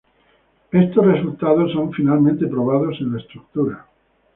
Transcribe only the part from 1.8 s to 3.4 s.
finalmente probados en la